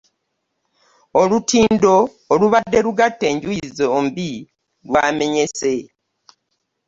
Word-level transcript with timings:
Olutindo 1.21 1.93
olubadde 2.33 2.77
lugatta 2.85 3.25
enjuyi 3.31 3.63
zombi 3.77 4.31
lwamenyese. 4.87 5.75